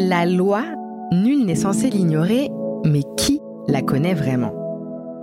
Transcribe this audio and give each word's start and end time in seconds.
La 0.00 0.26
loi, 0.26 0.62
nul 1.10 1.44
n'est 1.44 1.56
censé 1.56 1.90
l'ignorer, 1.90 2.52
mais 2.84 3.02
qui 3.16 3.40
la 3.66 3.82
connaît 3.82 4.14
vraiment? 4.14 4.52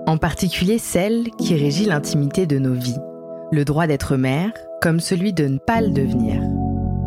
En 0.05 0.17
particulier 0.17 0.79
celle 0.79 1.29
qui 1.37 1.55
régit 1.55 1.85
l'intimité 1.85 2.45
de 2.45 2.59
nos 2.59 2.73
vies. 2.73 2.99
Le 3.53 3.63
droit 3.63 3.87
d'être 3.87 4.17
mère, 4.17 4.51
comme 4.81 4.99
celui 4.99 5.31
de 5.31 5.45
ne 5.45 5.59
pas 5.59 5.79
le 5.79 5.91
devenir. 5.91 6.41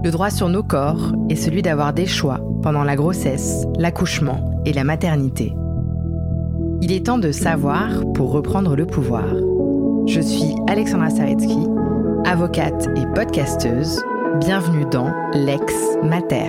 Le 0.02 0.10
droit 0.10 0.30
sur 0.30 0.48
nos 0.48 0.62
corps 0.62 1.12
est 1.28 1.36
celui 1.36 1.60
d'avoir 1.60 1.92
des 1.92 2.06
choix 2.06 2.40
pendant 2.62 2.84
la 2.84 2.96
grossesse, 2.96 3.66
l'accouchement 3.76 4.62
et 4.64 4.72
la 4.72 4.84
maternité. 4.84 5.52
Il 6.80 6.90
est 6.90 7.04
temps 7.04 7.18
de 7.18 7.32
savoir 7.32 8.02
pour 8.14 8.32
reprendre 8.32 8.76
le 8.76 8.86
pouvoir. 8.86 9.26
Je 10.06 10.22
suis 10.22 10.54
Alexandra 10.70 11.10
Saretsky, 11.10 11.66
avocate 12.24 12.88
et 12.96 13.04
podcasteuse. 13.14 14.02
Bienvenue 14.40 14.86
dans 14.90 15.12
Lex 15.34 15.74
Mater. 16.02 16.48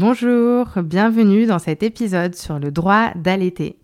Bonjour, 0.00 0.68
bienvenue 0.76 1.46
dans 1.46 1.58
cet 1.58 1.82
épisode 1.82 2.36
sur 2.36 2.60
le 2.60 2.70
droit 2.70 3.10
d'allaiter. 3.16 3.80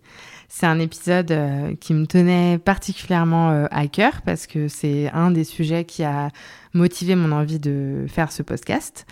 C'est 0.47 0.65
un 0.65 0.79
épisode 0.79 1.29
euh, 1.31 1.75
qui 1.75 1.93
me 1.93 2.05
tenait 2.05 2.57
particulièrement 2.57 3.51
euh, 3.51 3.65
à 3.69 3.87
cœur 3.87 4.21
parce 4.21 4.47
que 4.47 4.69
c'est 4.69 5.09
un 5.11 5.29
des 5.29 5.43
sujets 5.43 5.83
qui 5.83 6.05
a 6.05 6.29
motivé 6.73 7.15
mon 7.15 7.33
envie 7.33 7.59
de 7.59 8.05
faire 8.07 8.31
ce 8.31 8.43
podcast. 8.43 9.05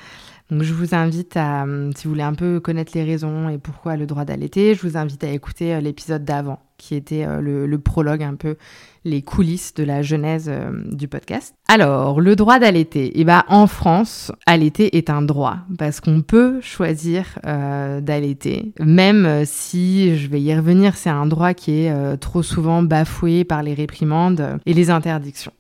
Donc 0.50 0.64
je 0.64 0.74
vous 0.74 0.94
invite 0.94 1.36
à, 1.36 1.66
si 1.96 2.04
vous 2.04 2.12
voulez 2.12 2.24
un 2.24 2.34
peu 2.34 2.60
connaître 2.60 2.92
les 2.96 3.04
raisons 3.04 3.50
et 3.50 3.58
pourquoi 3.58 3.96
le 3.96 4.06
droit 4.06 4.24
d'allaiter, 4.24 4.76
je 4.76 4.88
vous 4.88 4.98
invite 4.98 5.24
à 5.24 5.32
écouter 5.32 5.74
euh, 5.74 5.82
l'épisode 5.82 6.24
d'avant 6.24 6.60
qui 6.78 6.96
était 6.96 7.26
euh, 7.26 7.40
le, 7.40 7.80
prologue, 7.80 8.24
un 8.24 8.36
peu 8.36 8.58
les 9.06 9.22
coulisses 9.22 9.74
de 9.74 9.84
la 9.84 10.02
genèse 10.02 10.50
euh, 10.50 10.72
du 10.92 11.08
podcast. 11.08 11.56
Alors, 11.68 12.22
le 12.22 12.36
droit 12.36 12.60
d'allaiter. 12.60 13.12
Eh 13.16 13.24
ben, 13.24 13.44
en 13.48 13.68
France, 13.68 14.32
allaiter 14.46 14.98
est 14.98 15.10
un 15.10 15.22
droit 15.22 15.58
parce 15.78 16.00
qu'on 16.00 16.22
peut 16.22 16.62
choisir 16.62 17.40
euh, 17.46 18.02
d'allaiter, 18.02 18.74
même 18.80 19.44
si, 19.46 20.18
je 20.18 20.28
vais 20.28 20.42
y 20.42 20.56
revenir, 20.56 20.96
c'est 20.96 21.10
un 21.10 21.26
droit 21.26 21.54
qui 21.54 21.84
est 21.84 22.18
trop 22.18 22.44
souvent 22.44 22.84
bafoué 22.84 23.44
par 23.44 23.64
les 23.64 23.74
réprimandes 23.74 24.60
et 24.66 24.74
les 24.74 24.90
interdictions. 24.90 25.54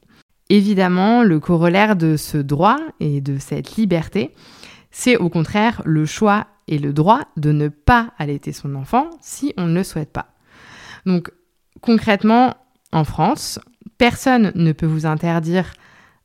Évidemment, 0.49 1.23
le 1.23 1.39
corollaire 1.39 1.95
de 1.95 2.17
ce 2.17 2.37
droit 2.37 2.77
et 2.99 3.21
de 3.21 3.37
cette 3.37 3.75
liberté, 3.75 4.33
c'est 4.91 5.17
au 5.17 5.29
contraire 5.29 5.81
le 5.85 6.05
choix 6.05 6.47
et 6.67 6.77
le 6.77 6.93
droit 6.93 7.21
de 7.37 7.51
ne 7.51 7.67
pas 7.67 8.13
allaiter 8.17 8.51
son 8.51 8.75
enfant 8.75 9.09
si 9.21 9.53
on 9.57 9.65
ne 9.65 9.75
le 9.75 9.83
souhaite 9.83 10.11
pas. 10.11 10.27
Donc 11.05 11.31
concrètement, 11.81 12.53
en 12.93 13.03
France, 13.03 13.59
personne 13.97 14.51
ne 14.55 14.71
peut 14.71 14.85
vous 14.85 15.05
interdire 15.05 15.73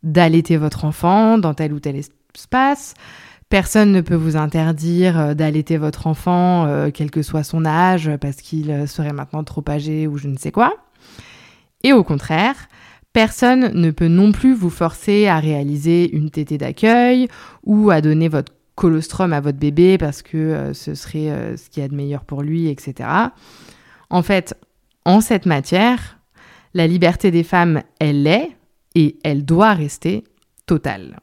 d'allaiter 0.02 0.56
votre 0.56 0.84
enfant 0.84 1.38
dans 1.38 1.54
tel 1.54 1.72
ou 1.72 1.80
tel 1.80 1.96
espace. 1.96 2.94
Personne 3.48 3.92
ne 3.92 4.02
peut 4.02 4.14
vous 4.14 4.36
interdire 4.36 5.18
euh, 5.18 5.34
d'allaiter 5.34 5.78
votre 5.78 6.06
enfant, 6.06 6.66
euh, 6.66 6.90
quel 6.92 7.10
que 7.10 7.22
soit 7.22 7.44
son 7.44 7.64
âge, 7.64 8.10
parce 8.20 8.36
qu'il 8.36 8.70
euh, 8.70 8.86
serait 8.86 9.14
maintenant 9.14 9.42
trop 9.42 9.64
âgé 9.68 10.06
ou 10.06 10.18
je 10.18 10.28
ne 10.28 10.36
sais 10.36 10.52
quoi. 10.52 10.76
Et 11.82 11.94
au 11.94 12.04
contraire, 12.04 12.56
personne 13.14 13.72
ne 13.72 13.90
peut 13.90 14.08
non 14.08 14.32
plus 14.32 14.52
vous 14.52 14.70
forcer 14.70 15.28
à 15.28 15.38
réaliser 15.38 16.14
une 16.14 16.30
tétée 16.30 16.58
d'accueil 16.58 17.28
ou 17.64 17.90
à 17.90 18.02
donner 18.02 18.28
votre 18.28 18.52
colostrum 18.74 19.32
à 19.32 19.40
votre 19.40 19.58
bébé 19.58 19.96
parce 19.96 20.22
que 20.22 20.72
ce 20.72 20.94
serait 20.94 21.56
ce 21.56 21.68
qu'il 21.70 21.82
y 21.82 21.88
de 21.88 21.94
meilleur 21.94 22.24
pour 22.24 22.42
lui, 22.42 22.68
etc. 22.68 23.08
En 24.10 24.22
fait, 24.22 24.54
en 25.04 25.20
cette 25.20 25.46
matière, 25.46 26.17
la 26.74 26.86
liberté 26.86 27.30
des 27.30 27.42
femmes, 27.42 27.82
elle 27.98 28.26
est 28.26 28.50
et 28.94 29.16
elle 29.22 29.44
doit 29.44 29.74
rester 29.74 30.24
totale. 30.66 31.20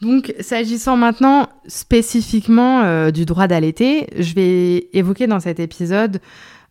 Donc, 0.00 0.34
s'agissant 0.40 0.96
maintenant 0.96 1.48
spécifiquement 1.66 2.82
euh, 2.82 3.10
du 3.10 3.26
droit 3.26 3.46
d'allaiter, 3.46 4.06
je 4.18 4.34
vais 4.34 4.88
évoquer 4.94 5.26
dans 5.26 5.40
cet 5.40 5.60
épisode 5.60 6.20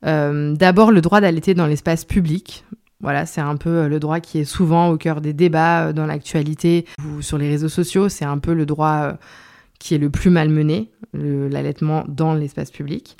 euh, 0.06 0.56
d'abord 0.56 0.92
le 0.92 1.02
droit 1.02 1.22
d'allaiter 1.22 1.54
dans 1.54 1.68
l'espace 1.68 2.06
public. 2.06 2.66
Voilà, 3.02 3.26
c'est 3.26 3.42
un 3.42 3.56
peu 3.56 3.70
euh, 3.70 3.88
le 3.88 4.00
droit 4.00 4.20
qui 4.20 4.40
est 4.40 4.46
souvent 4.46 4.90
au 4.90 4.98
cœur 4.98 5.22
des 5.22 5.34
débats 5.34 5.94
dans 5.94 6.08
l'actualité 6.08 6.86
ou 7.06 7.22
sur 7.22 7.38
les 7.38 7.50
réseaux 7.50 7.70
sociaux. 7.70 8.10
C'est 8.10 8.26
un 8.26 8.40
peu 8.40 8.54
le 8.54 8.66
droit 8.66 9.14
qui 9.78 9.94
est 9.94 10.00
le 10.00 10.10
plus 10.10 10.30
malmené, 10.30 10.90
l'allaitement 11.14 12.06
dans 12.08 12.34
l'espace 12.34 12.72
public. 12.72 13.16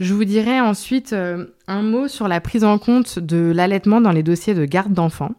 Je 0.00 0.14
vous 0.14 0.24
dirai 0.24 0.62
ensuite 0.62 1.12
euh, 1.12 1.44
un 1.66 1.82
mot 1.82 2.08
sur 2.08 2.26
la 2.26 2.40
prise 2.40 2.64
en 2.64 2.78
compte 2.78 3.18
de 3.18 3.52
l'allaitement 3.54 4.00
dans 4.00 4.12
les 4.12 4.22
dossiers 4.22 4.54
de 4.54 4.64
garde 4.64 4.94
d'enfants. 4.94 5.32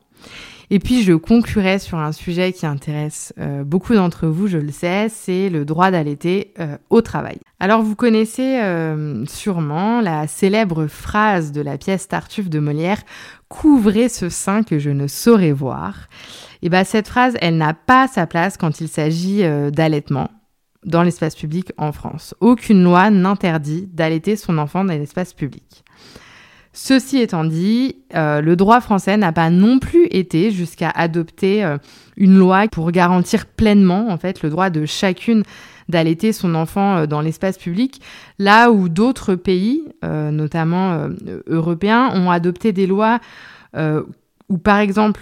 Et 0.70 0.78
puis 0.78 1.02
je 1.02 1.14
conclurai 1.14 1.80
sur 1.80 1.98
un 1.98 2.12
sujet 2.12 2.54
qui 2.54 2.68
intéresse 2.68 3.34
euh, 3.40 3.64
beaucoup 3.64 3.96
d'entre 3.96 4.28
vous, 4.28 4.48
je 4.48 4.60
le 4.60 4.72
sais, 4.72 5.08
c'est 5.10 5.50
le 5.50 5.66
droit 5.66 5.90
d'allaiter 5.90 6.54
euh, 6.60 6.78
au 6.92 7.02
travail. 7.02 7.40
Alors 7.60 7.82
vous 7.82 7.96
connaissez 7.96 8.62
sûrement 9.28 10.00
la 10.00 10.28
célèbre 10.28 10.86
phrase 10.86 11.52
de 11.52 11.62
la 11.62 11.80
pièce 11.80 12.08
Tartuffe 12.08 12.50
de 12.50 12.60
Molière 12.60 13.02
Couvrez 13.50 14.10
ce 14.10 14.30
sein 14.30 14.62
que 14.62 14.78
je 14.78 14.92
ne 14.92 15.08
saurais 15.08 15.52
voir. 15.52 16.08
Et 16.62 16.70
bien 16.70 16.84
cette 16.84 17.08
phrase, 17.08 17.36
elle 17.42 17.58
n'a 17.58 17.74
pas 17.74 18.08
sa 18.08 18.28
place 18.28 18.58
quand 18.58 18.80
il 18.80 18.88
s'agit 18.88 19.44
d'allaitement 19.72 20.30
dans 20.86 21.04
l'espace 21.04 21.36
public 21.36 21.72
en 21.78 21.92
France. 21.92 22.34
Aucune 22.40 22.84
loi 22.84 23.10
n'interdit 23.10 23.88
d'allaiter 23.92 24.36
son 24.36 24.58
enfant 24.58 24.84
dans 24.84 24.94
l'espace 24.94 25.34
public. 25.34 25.84
Ceci 26.74 27.18
étant 27.18 27.44
dit, 27.44 27.98
euh, 28.16 28.40
le 28.40 28.56
droit 28.56 28.80
français 28.80 29.18
n'a 29.18 29.34
pas 29.34 29.50
non 29.50 29.80
plus 29.80 30.06
été 30.06 30.52
jusqu'à 30.52 30.90
adopter 30.90 31.66
euh, 31.66 31.78
une 32.16 32.38
loi 32.38 32.68
pour 32.70 32.92
garantir 32.92 33.46
pleinement 33.46 34.10
en 34.10 34.18
fait 34.18 34.42
le 34.42 34.50
droit 34.50 34.70
de 34.70 34.86
chacune 34.86 35.44
d'allaiter 35.90 36.32
son 36.32 36.56
enfant 36.56 36.96
euh, 36.96 37.06
dans 37.08 37.20
l'espace 37.20 37.58
public, 37.58 38.02
là 38.40 38.72
où 38.72 38.88
d'autres 38.88 39.36
pays, 39.36 39.84
notamment 40.02 41.10
européens, 41.48 42.10
ont 42.16 42.32
adopté 42.32 42.72
des 42.72 42.88
lois 42.88 43.20
où 43.76 44.58
par 44.58 44.80
exemple 44.80 45.22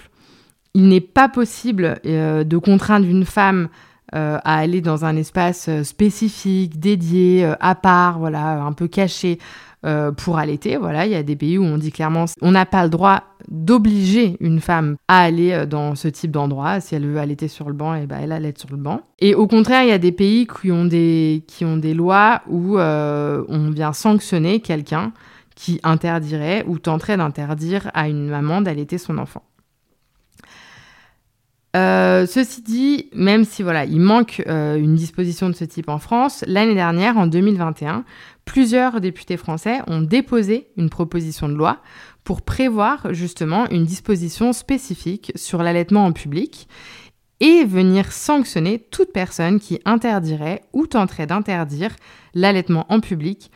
il 0.73 0.87
n'est 0.87 1.01
pas 1.01 1.27
possible 1.27 1.99
de 2.03 2.57
contraindre 2.57 3.07
une 3.07 3.25
femme 3.25 3.67
euh, 4.15 4.39
à 4.43 4.57
aller 4.57 4.81
dans 4.81 5.05
un 5.05 5.15
espace 5.15 5.67
euh, 5.69 5.83
spécifique, 5.83 6.79
dédié, 6.79 7.45
euh, 7.45 7.53
à 7.59 7.75
part, 7.75 8.17
voilà, 8.17 8.63
un 8.63 8.73
peu 8.73 8.87
caché 8.87 9.39
pour 10.17 10.37
allaiter. 10.37 10.75
Voilà, 10.75 11.05
il 11.05 11.13
y 11.13 11.15
a 11.15 11.23
des 11.23 11.37
pays 11.37 11.57
où 11.57 11.63
on 11.63 11.77
dit 11.77 11.93
clairement 11.93 12.25
on 12.41 12.51
n'a 12.51 12.65
pas 12.65 12.83
le 12.83 12.89
droit 12.89 13.23
d'obliger 13.47 14.35
une 14.41 14.59
femme 14.59 14.97
à 15.07 15.21
aller 15.21 15.65
dans 15.67 15.95
ce 15.95 16.09
type 16.09 16.31
d'endroit. 16.31 16.81
Si 16.81 16.95
elle 16.95 17.05
veut 17.05 17.17
allaiter 17.17 17.47
sur 17.47 17.69
le 17.69 17.73
banc, 17.73 17.95
et 17.95 18.01
eh 18.03 18.05
ben 18.05 18.19
elle 18.21 18.33
allaite 18.33 18.59
sur 18.59 18.69
le 18.71 18.75
banc. 18.75 18.99
Et 19.19 19.35
au 19.35 19.47
contraire, 19.47 19.83
il 19.83 19.87
y 19.87 19.93
a 19.93 19.97
des 19.97 20.11
pays 20.11 20.47
qui 20.47 20.69
ont 20.73 20.83
des, 20.83 21.45
qui 21.47 21.63
ont 21.63 21.77
des 21.77 21.93
lois 21.93 22.41
où 22.49 22.77
on 22.77 23.71
vient 23.73 23.93
sanctionner 23.93 24.59
quelqu'un 24.59 25.13
qui 25.55 25.79
interdirait 25.83 26.65
ou 26.67 26.77
tenterait 26.77 27.15
d'interdire 27.15 27.89
à 27.93 28.09
une 28.09 28.27
maman 28.27 28.59
d'allaiter 28.59 28.97
son 28.97 29.17
enfant. 29.17 29.43
Euh, 31.75 32.25
ceci 32.25 32.63
dit, 32.63 33.09
même 33.13 33.45
si 33.45 33.61
voilà, 33.61 33.85
il 33.85 33.99
manque 33.99 34.41
euh, 34.47 34.75
une 34.75 34.95
disposition 34.95 35.49
de 35.49 35.53
ce 35.53 35.65
type 35.65 35.89
en 35.89 35.99
France, 35.99 36.43
l'année 36.47 36.73
dernière, 36.73 37.17
en 37.17 37.27
2021, 37.27 38.05
plusieurs 38.43 39.01
députés 39.01 39.37
français 39.37 39.79
ont 39.87 40.01
déposé 40.01 40.67
une 40.77 40.89
proposition 40.89 41.47
de 41.47 41.53
loi 41.53 41.77
pour 42.23 42.41
prévoir 42.41 43.13
justement 43.13 43.69
une 43.69 43.85
disposition 43.85 44.51
spécifique 44.51 45.31
sur 45.35 45.61
l'allaitement 45.61 46.05
en 46.05 46.11
public 46.11 46.67
et 47.39 47.63
venir 47.63 48.11
sanctionner 48.11 48.79
toute 48.79 49.13
personne 49.13 49.59
qui 49.59 49.79
interdirait 49.85 50.63
ou 50.73 50.87
tenterait 50.87 51.27
d'interdire 51.27 51.95
l'allaitement 52.33 52.85
en 52.89 52.99
public 52.99 53.51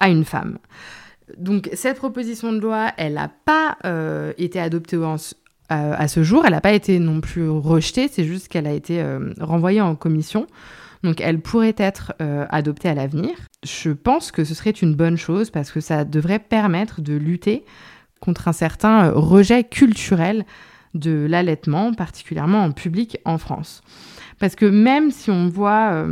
à 0.00 0.10
une 0.10 0.24
femme. 0.24 0.58
Donc 1.36 1.68
cette 1.72 1.96
proposition 1.96 2.52
de 2.52 2.58
loi, 2.58 2.92
elle 2.96 3.14
n'a 3.14 3.28
pas 3.28 3.76
euh, 3.84 4.32
été 4.38 4.60
adoptée 4.60 4.96
en, 4.96 5.16
à, 5.68 6.08
ce 6.08 6.22
jour. 6.22 6.44
Elle 6.44 6.52
n'a 6.52 6.60
pas 6.60 6.72
été 6.72 6.98
non 6.98 7.20
plus 7.20 7.48
rejetée, 7.48 8.08
c'est 8.08 8.24
juste 8.24 8.48
qu'elle 8.48 8.66
a 8.66 8.72
été 8.72 9.00
euh, 9.02 9.32
renvoyée 9.40 9.80
en 9.80 9.94
commission. 9.94 10.46
Donc 11.02 11.20
elle 11.20 11.40
pourrait 11.40 11.74
être 11.76 12.14
euh, 12.20 12.46
adoptée 12.50 12.88
à 12.88 12.94
l'avenir. 12.94 13.32
Je 13.64 13.90
pense 13.90 14.32
que 14.32 14.44
ce 14.44 14.54
serait 14.54 14.70
une 14.70 14.94
bonne 14.94 15.16
chose 15.16 15.50
parce 15.50 15.70
que 15.70 15.80
ça 15.80 16.04
devrait 16.04 16.38
permettre 16.38 17.00
de 17.00 17.14
lutter 17.14 17.64
contre 18.20 18.48
un 18.48 18.52
certain 18.52 19.06
euh, 19.06 19.12
rejet 19.12 19.64
culturel 19.64 20.44
de 20.94 21.26
l'allaitement, 21.28 21.92
particulièrement 21.92 22.64
en 22.64 22.72
public 22.72 23.18
en 23.24 23.38
France. 23.38 23.82
Parce 24.38 24.54
que 24.54 24.66
même 24.66 25.10
si 25.10 25.30
on 25.30 25.48
voit 25.48 26.04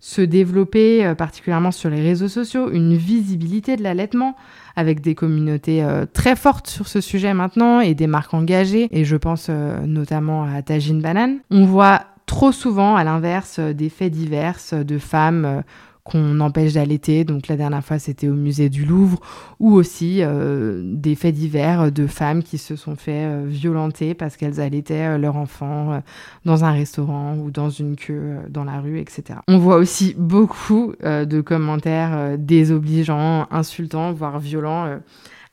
se 0.00 0.20
développer, 0.20 1.14
particulièrement 1.16 1.70
sur 1.70 1.90
les 1.90 2.02
réseaux 2.02 2.26
sociaux, 2.26 2.70
une 2.72 2.96
visibilité 2.96 3.76
de 3.76 3.84
l'allaitement, 3.84 4.34
avec 4.78 5.00
des 5.00 5.16
communautés 5.16 5.82
euh, 5.82 6.06
très 6.06 6.36
fortes 6.36 6.68
sur 6.68 6.86
ce 6.86 7.00
sujet 7.00 7.34
maintenant 7.34 7.80
et 7.80 7.96
des 7.96 8.06
marques 8.06 8.32
engagées. 8.32 8.86
Et 8.92 9.04
je 9.04 9.16
pense 9.16 9.48
euh, 9.50 9.80
notamment 9.84 10.44
à 10.44 10.62
Tajine 10.62 11.02
Banane. 11.02 11.38
On 11.50 11.64
voit 11.64 12.02
trop 12.26 12.52
souvent, 12.52 12.94
à 12.94 13.02
l'inverse, 13.02 13.56
euh, 13.58 13.72
des 13.72 13.88
faits 13.88 14.12
divers 14.12 14.60
de 14.72 14.98
femmes 14.98 15.64
qu'on 16.08 16.40
empêche 16.40 16.72
d'allaiter. 16.72 17.24
Donc 17.24 17.48
la 17.48 17.56
dernière 17.56 17.84
fois, 17.84 17.98
c'était 17.98 18.28
au 18.28 18.34
musée 18.34 18.68
du 18.68 18.84
Louvre, 18.84 19.20
ou 19.60 19.74
aussi 19.74 20.18
euh, 20.22 20.82
des 20.84 21.14
faits 21.14 21.34
divers 21.34 21.92
de 21.92 22.06
femmes 22.06 22.42
qui 22.42 22.58
se 22.58 22.76
sont 22.76 22.96
fait 22.96 23.24
euh, 23.24 23.44
violenter 23.46 24.14
parce 24.14 24.36
qu'elles 24.36 24.60
allaitaient 24.60 25.14
euh, 25.14 25.18
leur 25.18 25.36
enfant 25.36 26.02
dans 26.44 26.64
un 26.64 26.72
restaurant 26.72 27.36
ou 27.36 27.50
dans 27.50 27.70
une 27.70 27.96
queue 27.96 28.36
dans 28.48 28.64
la 28.64 28.80
rue, 28.80 28.98
etc. 28.98 29.40
On 29.48 29.58
voit 29.58 29.76
aussi 29.76 30.14
beaucoup 30.18 30.94
de 31.02 31.40
commentaires 31.40 32.36
désobligeants, 32.38 33.46
insultants, 33.50 34.12
voire 34.12 34.38
violents 34.38 34.98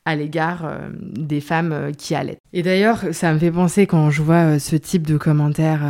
à 0.05 0.15
l'égard 0.15 0.65
euh, 0.65 0.89
des 1.01 1.41
femmes 1.41 1.71
euh, 1.71 1.91
qui 1.91 2.13
allaitent. 2.13 2.39
Et 2.53 2.61
d'ailleurs, 2.61 3.03
ça 3.11 3.33
me 3.33 3.39
fait 3.39 3.51
penser 3.51 3.87
quand 3.87 4.11
je 4.11 4.21
vois 4.21 4.35
euh, 4.35 4.59
ce 4.59 4.75
type 4.75 5.05
de 5.07 5.17
commentaires 5.17 5.81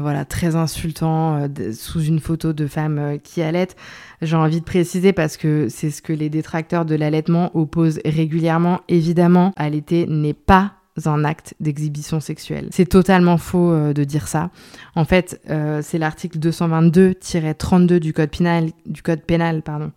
voilà, 0.00 0.24
très 0.24 0.54
insultants 0.54 1.48
sous 1.72 2.00
une 2.00 2.20
photo 2.20 2.52
de 2.52 2.66
femmes 2.66 3.18
qui 3.22 3.42
allaitent, 3.42 3.76
j'ai 4.22 4.36
envie 4.36 4.60
de 4.60 4.64
préciser 4.64 5.12
parce 5.12 5.36
que 5.36 5.66
c'est 5.68 5.90
ce 5.90 6.00
que 6.02 6.12
les 6.12 6.30
détracteurs 6.30 6.84
de 6.84 6.94
l'allaitement 6.94 7.50
opposent 7.54 8.00
régulièrement. 8.04 8.80
Évidemment, 8.88 9.52
allaiter 9.56 10.06
n'est 10.06 10.34
pas 10.34 10.74
un 11.04 11.24
acte 11.24 11.54
d'exhibition 11.60 12.20
sexuelle. 12.20 12.68
C'est 12.70 12.88
totalement 12.88 13.38
faux 13.38 13.92
de 13.92 14.04
dire 14.04 14.28
ça. 14.28 14.50
En 14.94 15.04
fait, 15.04 15.40
c'est 15.82 15.98
l'article 15.98 16.38
222-32 16.38 17.98
du 17.98 18.12
code 18.12 18.30
pénal, 18.30 18.70
du 18.86 19.02
code 19.02 19.22
pénal 19.22 19.62
pardon, 19.62 19.90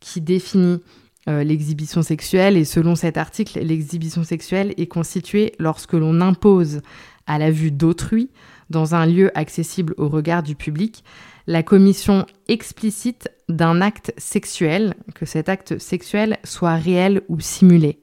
qui 0.00 0.20
définit 0.20 0.80
euh, 1.28 1.44
l'exhibition 1.44 2.02
sexuelle. 2.02 2.56
Et 2.56 2.64
selon 2.64 2.94
cet 2.94 3.16
article, 3.16 3.60
l'exhibition 3.60 4.24
sexuelle 4.24 4.74
est 4.76 4.86
constituée 4.86 5.52
lorsque 5.58 5.92
l'on 5.92 6.20
impose 6.20 6.80
à 7.26 7.38
la 7.38 7.50
vue 7.50 7.70
d'autrui, 7.70 8.30
dans 8.70 8.94
un 8.94 9.06
lieu 9.06 9.30
accessible 9.38 9.94
au 9.96 10.08
regard 10.08 10.42
du 10.42 10.54
public, 10.54 11.04
la 11.46 11.62
commission 11.62 12.26
explicite 12.48 13.30
d'un 13.48 13.80
acte 13.80 14.12
sexuel, 14.18 14.94
que 15.14 15.26
cet 15.26 15.48
acte 15.48 15.78
sexuel 15.78 16.38
soit 16.44 16.74
réel 16.74 17.22
ou 17.28 17.40
simulé. 17.40 18.00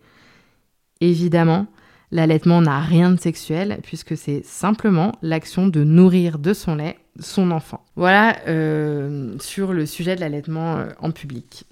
Évidemment, 1.01 1.67
l'allaitement 2.11 2.61
n'a 2.61 2.79
rien 2.79 3.11
de 3.11 3.19
sexuel 3.19 3.79
puisque 3.83 4.17
c'est 4.17 4.43
simplement 4.45 5.11
l'action 5.21 5.67
de 5.67 5.83
nourrir 5.83 6.39
de 6.39 6.53
son 6.53 6.75
lait 6.75 6.97
son 7.19 7.51
enfant. 7.51 7.83
Voilà 7.95 8.37
euh, 8.47 9.35
sur 9.39 9.73
le 9.73 9.85
sujet 9.85 10.15
de 10.15 10.21
l'allaitement 10.21 10.77
euh, 10.77 10.89
en 10.99 11.11
public. 11.11 11.65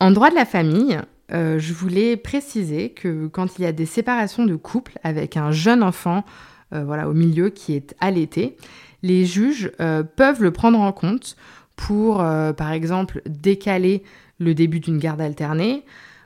En 0.00 0.10
droit 0.12 0.30
de 0.30 0.34
la 0.34 0.44
famille, 0.44 1.00
euh, 1.32 1.58
je 1.58 1.74
voulais 1.74 2.16
préciser 2.16 2.90
que 2.90 3.26
quand 3.26 3.58
il 3.58 3.62
y 3.62 3.66
a 3.66 3.72
des 3.72 3.86
séparations 3.86 4.46
de 4.46 4.54
couple 4.54 4.98
avec 5.02 5.36
un 5.36 5.50
jeune 5.50 5.82
enfant 5.82 6.24
euh, 6.72 6.84
voilà, 6.84 7.08
au 7.08 7.14
milieu 7.14 7.50
qui 7.50 7.74
est 7.74 7.94
allaité, 8.00 8.56
les 9.02 9.26
juges 9.26 9.72
euh, 9.80 10.02
peuvent 10.02 10.42
le 10.42 10.52
prendre 10.52 10.80
en 10.80 10.92
compte 10.92 11.36
pour, 11.76 12.16
par 12.16 12.72
exemple, 12.72 13.22
décaler 13.24 14.02
le 14.40 14.52
début 14.52 14.80
d'une 14.80 14.98
garde 14.98 15.20
alternée 15.20 15.84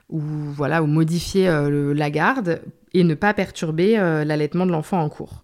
ou, 0.09 0.19
voilà, 0.19 0.81
ou 0.81 0.87
modifier 0.87 1.47
la 1.47 2.09
garde 2.09 2.59
et 2.95 3.03
ne 3.03 3.13
pas 3.13 3.35
perturber 3.35 3.97
l'allaitement 4.25 4.65
de 4.65 4.71
l'enfant 4.71 4.99
en 4.99 5.09
cours. 5.09 5.43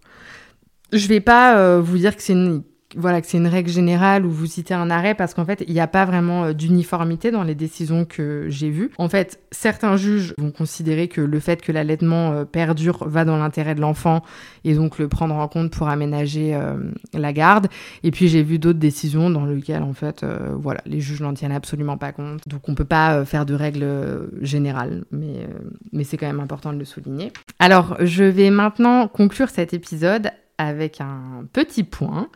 Je 0.92 1.04
ne 1.04 1.08
vais 1.10 1.20
pas 1.20 1.78
vous 1.78 1.96
dire 1.96 2.16
que 2.16 2.22
c'est 2.22 2.32
une 2.32 2.64
voilà, 2.96 3.20
que 3.20 3.26
c'est 3.26 3.38
une 3.38 3.46
règle 3.46 3.70
générale 3.70 4.26
où 4.26 4.30
vous 4.30 4.46
citez 4.46 4.74
un 4.74 4.90
arrêt 4.90 5.14
parce 5.14 5.34
qu'en 5.34 5.44
fait, 5.44 5.62
il 5.66 5.72
n'y 5.72 5.80
a 5.80 5.86
pas 5.86 6.04
vraiment 6.04 6.44
euh, 6.44 6.52
d'uniformité 6.52 7.30
dans 7.30 7.44
les 7.44 7.54
décisions 7.54 8.04
que 8.04 8.46
j'ai 8.48 8.70
vues. 8.70 8.90
En 8.98 9.08
fait, 9.08 9.40
certains 9.52 9.96
juges 9.96 10.34
vont 10.38 10.50
considérer 10.50 11.06
que 11.08 11.20
le 11.20 11.40
fait 11.40 11.62
que 11.62 11.70
l'allaitement 11.70 12.32
euh, 12.32 12.44
perdure 12.44 13.08
va 13.08 13.24
dans 13.24 13.36
l'intérêt 13.36 13.74
de 13.74 13.80
l'enfant 13.80 14.22
et 14.64 14.74
donc 14.74 14.98
le 14.98 15.08
prendre 15.08 15.34
en 15.36 15.46
compte 15.46 15.70
pour 15.70 15.88
aménager 15.88 16.54
euh, 16.54 16.76
la 17.14 17.32
garde. 17.32 17.68
Et 18.02 18.10
puis, 18.10 18.28
j'ai 18.28 18.42
vu 18.42 18.58
d'autres 18.58 18.78
décisions 18.78 19.30
dans 19.30 19.44
lesquelles, 19.44 19.82
en 19.82 19.92
fait, 19.92 20.24
voilà, 20.54 20.80
les 20.86 21.00
juges 21.00 21.20
n'en 21.20 21.34
tiennent 21.34 21.52
absolument 21.52 21.96
pas 21.96 22.12
compte. 22.12 22.46
Donc, 22.48 22.68
on 22.68 22.72
ne 22.72 22.76
peut 22.76 22.84
pas 22.84 23.24
faire 23.24 23.46
de 23.46 23.54
règles 23.54 24.30
générales, 24.40 25.04
mais, 25.10 25.46
mais 25.92 26.04
c'est 26.04 26.16
quand 26.16 26.26
même 26.26 26.40
important 26.40 26.72
de 26.72 26.78
le 26.78 26.84
souligner. 26.84 27.32
Alors, 27.58 27.96
je 28.00 28.24
vais 28.24 28.50
maintenant 28.50 29.08
conclure 29.08 29.48
cet 29.48 29.74
épisode 29.74 30.30
avec 30.58 31.00
un 31.00 31.44
petit 31.52 31.84
point 31.84 32.28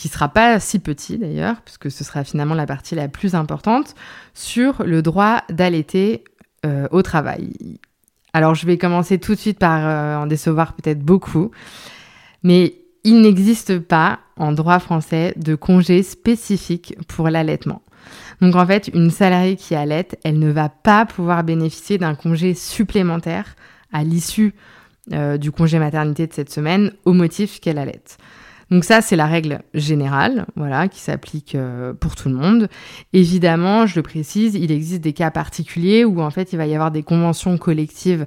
qui 0.00 0.08
sera 0.08 0.30
pas 0.30 0.58
si 0.60 0.78
petit 0.78 1.18
d'ailleurs, 1.18 1.60
puisque 1.60 1.90
ce 1.90 2.04
sera 2.04 2.24
finalement 2.24 2.54
la 2.54 2.64
partie 2.64 2.94
la 2.94 3.06
plus 3.06 3.34
importante, 3.34 3.94
sur 4.32 4.82
le 4.82 5.02
droit 5.02 5.42
d'allaiter 5.50 6.24
euh, 6.64 6.88
au 6.90 7.02
travail. 7.02 7.78
Alors 8.32 8.54
je 8.54 8.64
vais 8.64 8.78
commencer 8.78 9.18
tout 9.18 9.34
de 9.34 9.38
suite 9.38 9.58
par 9.58 9.86
euh, 9.86 10.16
en 10.22 10.26
décevoir 10.26 10.72
peut-être 10.72 11.00
beaucoup, 11.00 11.50
mais 12.42 12.76
il 13.04 13.20
n'existe 13.20 13.78
pas 13.78 14.20
en 14.38 14.52
droit 14.52 14.78
français 14.78 15.34
de 15.36 15.54
congé 15.54 16.02
spécifique 16.02 16.96
pour 17.06 17.28
l'allaitement. 17.28 17.82
Donc 18.40 18.56
en 18.56 18.66
fait, 18.66 18.88
une 18.94 19.10
salariée 19.10 19.56
qui 19.56 19.74
allaite, 19.74 20.18
elle 20.24 20.38
ne 20.38 20.50
va 20.50 20.70
pas 20.70 21.04
pouvoir 21.04 21.44
bénéficier 21.44 21.98
d'un 21.98 22.14
congé 22.14 22.54
supplémentaire 22.54 23.54
à 23.92 24.02
l'issue 24.02 24.54
euh, 25.12 25.36
du 25.36 25.52
congé 25.52 25.78
maternité 25.78 26.26
de 26.26 26.32
cette 26.32 26.50
semaine 26.50 26.94
au 27.04 27.12
motif 27.12 27.60
qu'elle 27.60 27.76
allaite. 27.76 28.16
Donc 28.70 28.84
ça, 28.84 29.00
c'est 29.00 29.16
la 29.16 29.26
règle 29.26 29.62
générale, 29.74 30.46
voilà, 30.54 30.86
qui 30.86 31.00
s'applique 31.00 31.56
euh, 31.56 31.92
pour 31.92 32.14
tout 32.14 32.28
le 32.28 32.36
monde. 32.36 32.68
Évidemment, 33.12 33.86
je 33.86 33.96
le 33.96 34.02
précise, 34.02 34.54
il 34.54 34.70
existe 34.70 35.00
des 35.00 35.12
cas 35.12 35.32
particuliers 35.32 36.04
où 36.04 36.20
en 36.20 36.30
fait, 36.30 36.52
il 36.52 36.56
va 36.56 36.66
y 36.66 36.74
avoir 36.74 36.92
des 36.92 37.02
conventions 37.02 37.58
collectives 37.58 38.26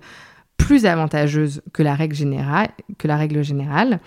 plus 0.57 0.85
avantageuses 0.85 1.61
que 1.71 1.81
la 1.81 1.95
règle 1.95 2.15
générale, 3.43 3.99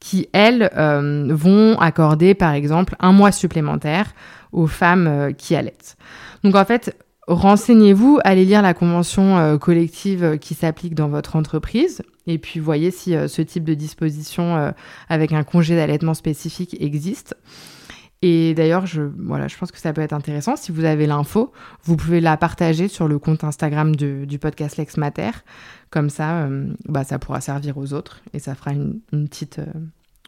qui, 0.00 0.28
elles, 0.32 0.70
euh, 0.76 1.28
vont 1.30 1.78
accorder, 1.78 2.34
par 2.34 2.52
exemple, 2.52 2.96
un 2.98 3.12
mois 3.12 3.32
supplémentaire 3.32 4.14
aux 4.52 4.66
femmes 4.66 5.06
euh, 5.06 5.32
qui 5.32 5.54
allaitent. 5.54 5.96
Donc 6.42 6.54
en 6.56 6.64
fait, 6.64 6.96
Renseignez-vous, 7.26 8.18
allez 8.22 8.44
lire 8.44 8.60
la 8.60 8.74
convention 8.74 9.56
collective 9.58 10.36
qui 10.38 10.52
s'applique 10.52 10.94
dans 10.94 11.08
votre 11.08 11.36
entreprise 11.36 12.02
et 12.26 12.38
puis 12.38 12.60
voyez 12.60 12.90
si 12.90 13.14
euh, 13.14 13.28
ce 13.28 13.42
type 13.42 13.64
de 13.64 13.74
disposition 13.74 14.72
avec 15.08 15.32
un 15.32 15.44
congé 15.44 15.76
d'allaitement 15.76 16.14
spécifique 16.14 16.76
existe. 16.80 17.36
Et 18.22 18.54
d'ailleurs, 18.54 18.86
je, 18.86 19.02
voilà, 19.02 19.48
je 19.48 19.56
pense 19.56 19.70
que 19.70 19.78
ça 19.78 19.92
peut 19.92 20.00
être 20.00 20.14
intéressant. 20.14 20.56
Si 20.56 20.72
vous 20.72 20.84
avez 20.84 21.06
l'info, 21.06 21.52
vous 21.82 21.96
pouvez 21.96 22.22
la 22.22 22.38
partager 22.38 22.88
sur 22.88 23.06
le 23.06 23.18
compte 23.18 23.44
Instagram 23.44 23.94
du 23.94 24.38
podcast 24.38 24.78
Lex 24.78 24.96
Mater. 24.96 25.30
Comme 25.90 26.08
ça, 26.08 26.48
bah, 26.86 27.04
ça 27.04 27.18
pourra 27.18 27.42
servir 27.42 27.76
aux 27.76 27.92
autres 27.92 28.22
et 28.32 28.38
ça 28.38 28.54
fera 28.54 28.72
une, 28.72 29.00
petite 29.28 29.60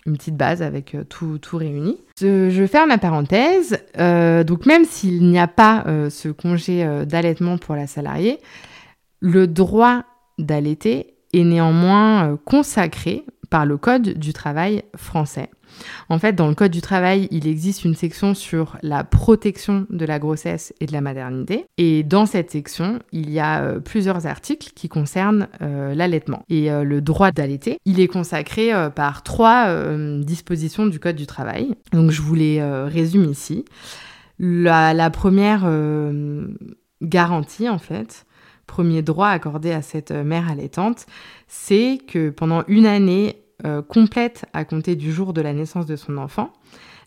une 0.06 0.16
petite 0.16 0.37
base 0.37 0.62
avec 0.62 0.94
euh, 0.94 1.04
tout, 1.04 1.38
tout 1.38 1.56
réuni. 1.56 1.98
Je, 2.20 2.66
ferme 2.66 2.88
ma 2.88 2.98
parenthèse. 2.98 3.78
Euh, 3.98 4.44
donc 4.44 4.66
même 4.66 4.84
s'il 4.84 5.28
n'y 5.28 5.38
a 5.38 5.48
pas 5.48 5.84
euh, 5.87 6.10
ce 6.10 6.28
congé 6.28 6.87
d'allaitement 7.06 7.58
pour 7.58 7.75
la 7.75 7.87
salariée, 7.87 8.38
le 9.20 9.46
droit 9.46 10.04
d'allaiter 10.38 11.14
néanmoins 11.44 12.38
consacré 12.44 13.24
par 13.50 13.66
le 13.66 13.76
Code 13.76 14.18
du 14.18 14.32
travail 14.32 14.82
français. 14.96 15.50
En 16.08 16.18
fait, 16.18 16.32
dans 16.32 16.48
le 16.48 16.54
Code 16.54 16.70
du 16.70 16.80
travail, 16.80 17.28
il 17.30 17.46
existe 17.46 17.84
une 17.84 17.94
section 17.94 18.34
sur 18.34 18.76
la 18.82 19.04
protection 19.04 19.86
de 19.90 20.04
la 20.04 20.18
grossesse 20.18 20.72
et 20.81 20.86
de 20.86 20.93
la 20.93 21.00
maternité. 21.00 21.66
Et 21.76 22.02
dans 22.02 22.26
cette 22.26 22.50
section, 22.50 23.00
il 23.12 23.31
y 23.31 23.40
a 23.40 23.62
euh, 23.62 23.81
plusieurs 23.81 24.26
articles 24.26 24.72
qui 24.74 24.88
concernent 24.88 25.48
euh, 25.62 25.94
l'allaitement. 25.94 26.44
Et 26.48 26.70
euh, 26.70 26.84
le 26.84 27.00
droit 27.00 27.31
d'allaiter, 27.31 27.78
il 27.84 28.00
est 28.00 28.08
consacré 28.08 28.70
par 28.94 29.22
trois 29.22 29.66
dispositions 30.20 30.86
du 30.86 30.98
Code 30.98 31.16
du 31.16 31.26
travail. 31.26 31.74
Donc 31.93 32.10
je 32.10 32.22
vous 32.22 32.34
les 32.34 32.62
résume 32.62 33.31
ici. 33.31 33.64
La 34.38 35.10
première 35.10 35.69
garantie, 37.02 37.69
en 37.69 37.78
fait, 37.78 38.26
premier 38.67 39.03
droit 39.03 39.29
accordé 39.29 39.73
à 39.73 39.82
cette 39.82 40.11
mère 40.11 40.51
allaitante, 40.51 41.06
c'est 41.49 41.99
que 42.06 42.31
pendant 42.31 42.65
une 42.69 42.87
année 42.87 43.43
euh, 43.65 43.82
complète 43.82 44.44
à 44.53 44.65
compter 44.65 44.96
du 44.96 45.13
jour 45.13 45.32
de 45.32 45.41
la 45.41 45.53
naissance 45.53 45.87
de 45.87 45.96
son 45.96 46.19
enfant, 46.19 46.53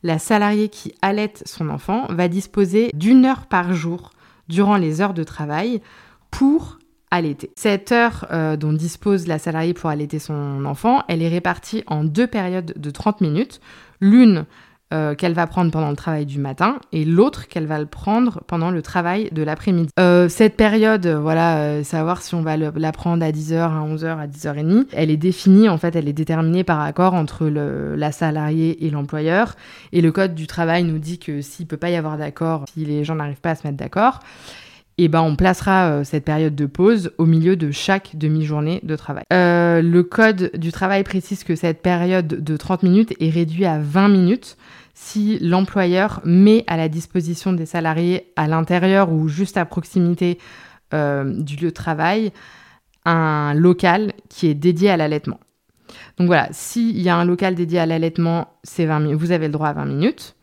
la 0.01 0.17
salariée 0.17 0.69
qui 0.69 0.95
allaite 1.01 1.43
son 1.45 1.69
enfant 1.69 2.07
va 2.09 2.27
disposer 2.27 2.89
d'une 2.93 3.25
heure 3.25 3.45
par 3.47 3.73
jour 3.73 4.11
durant 4.47 4.77
les 4.77 5.01
heures 5.01 5.13
de 5.13 5.23
travail 5.23 5.81
pour 6.31 6.79
allaiter. 7.11 7.51
Cette 7.55 7.91
heure 7.91 8.27
euh, 8.31 8.55
dont 8.55 8.73
dispose 8.73 9.27
la 9.27 9.39
salariée 9.39 9.73
pour 9.73 9.89
allaiter 9.89 10.19
son 10.19 10.65
enfant, 10.65 11.03
elle 11.07 11.21
est 11.21 11.29
répartie 11.29 11.83
en 11.87 12.03
deux 12.03 12.27
périodes 12.27 12.73
de 12.75 12.89
30 12.89 13.21
minutes, 13.21 13.61
l'une 13.99 14.45
euh, 14.91 15.13
qu'elle 15.13 15.33
va 15.33 15.45
prendre 15.45 15.71
pendant 15.71 15.91
le 15.91 15.95
travail 15.95 16.25
du 16.25 16.39
matin 16.39 16.79
et 16.91 17.05
l'autre 17.05 17.47
qu'elle 17.47 17.67
va 17.67 17.77
le 17.77 17.85
prendre 17.85 18.41
pendant 18.47 18.71
le 18.71 18.81
travail 18.81 19.29
de 19.31 19.43
l'après-midi. 19.43 19.89
Euh, 19.99 20.27
cette 20.29 20.57
période, 20.57 21.05
voilà, 21.05 21.59
euh, 21.59 21.83
savoir 21.83 22.23
si 22.23 22.33
on 22.33 22.41
va 22.41 22.57
la 22.57 22.91
prendre 22.91 23.23
à 23.23 23.31
10h, 23.31 23.59
à 23.59 23.85
11h, 23.85 24.17
à 24.17 24.25
10h30, 24.25 24.87
elle 24.91 25.11
est 25.11 25.17
définie, 25.17 25.69
en 25.69 25.77
fait, 25.77 25.95
elle 25.95 26.07
est 26.07 26.13
déterminée 26.13 26.63
par 26.63 26.81
accord 26.81 27.13
entre 27.13 27.45
le, 27.45 27.95
la 27.95 28.11
salariée 28.11 28.83
et 28.83 28.89
l'employeur. 28.89 29.53
Et 29.91 30.01
le 30.01 30.11
code 30.11 30.33
du 30.33 30.47
travail 30.47 30.83
nous 30.83 30.97
dit 30.97 31.19
que 31.19 31.41
s'il 31.41 31.67
peut 31.67 31.77
pas 31.77 31.91
y 31.91 31.95
avoir 31.95 32.17
d'accord, 32.17 32.65
si 32.73 32.83
les 32.83 33.03
gens 33.03 33.13
n'arrivent 33.13 33.41
pas 33.41 33.51
à 33.51 33.55
se 33.55 33.67
mettre 33.67 33.77
d'accord, 33.77 34.21
eh 35.05 35.07
ben 35.07 35.21
on 35.21 35.35
placera 35.35 36.03
cette 36.03 36.25
période 36.25 36.55
de 36.55 36.65
pause 36.65 37.11
au 37.17 37.25
milieu 37.25 37.55
de 37.55 37.71
chaque 37.71 38.15
demi-journée 38.15 38.79
de 38.83 38.95
travail. 38.95 39.23
le 39.31 40.01
code 40.01 40.51
du 40.55 40.71
travail 40.71 41.03
précise 41.03 41.43
que 41.43 41.55
cette 41.55 41.81
période 41.81 42.27
de 42.27 42.57
30 42.57 42.83
minutes 42.83 43.13
est 43.19 43.29
réduite 43.29 43.65
à 43.65 43.79
20 43.79 44.09
minutes 44.09 44.57
si 45.01 45.39
l'employeur 45.39 46.19
met 46.25 46.65
à 46.67 46.75
la 46.75 46.89
disposition 46.89 47.53
des 47.53 47.65
salariés 47.65 48.33
à 48.35 48.47
l'intérieur 48.47 49.13
ou 49.13 49.29
juste 49.29 49.55
à 49.55 49.65
proximité 49.65 50.37
euh, 50.93 51.23
du 51.41 51.55
lieu 51.55 51.69
de 51.69 51.73
travail 51.73 52.33
un 53.05 53.53
local 53.53 54.11
qui 54.27 54.47
est 54.47 54.53
dédié 54.53 54.89
à 54.89 54.97
l'allaitement. 54.97 55.39
Donc 56.17 56.27
voilà, 56.27 56.49
s'il 56.51 56.99
y 56.99 57.07
a 57.07 57.15
un 57.15 57.23
local 57.23 57.55
dédié 57.55 57.79
à 57.79 57.85
l'allaitement, 57.85 58.49
c'est 58.63 58.85
20 58.85 59.15
vous 59.15 59.31
avez 59.31 59.47
le 59.47 59.53
droit 59.53 59.69
à 59.69 59.73
20 59.73 59.85
minutes. 59.85 60.35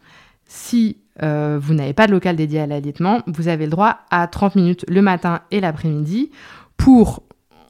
Si 0.47 0.97
euh, 1.23 1.59
vous 1.61 1.75
n'avez 1.75 1.93
pas 1.93 2.07
de 2.07 2.13
local 2.13 2.37
dédié 2.37 2.61
à 2.61 2.67
l'allaitement, 2.67 3.23
vous 3.27 3.49
avez 3.49 3.65
le 3.65 3.71
droit 3.71 4.01
à 4.11 4.27
30 4.27 4.57
minutes 4.57 4.85
le 4.89 5.03
matin 5.03 5.41
et 5.51 5.61
l'après-midi 5.61 6.31
pour, 6.77 7.23